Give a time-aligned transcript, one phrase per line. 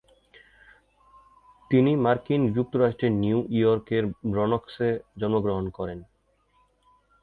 [1.71, 4.89] তিনি মার্কিন যুক্তরাষ্ট্রের নিউ ইয়র্কের ব্রনক্সে
[5.19, 5.99] জন্মগ্রহণ করেন।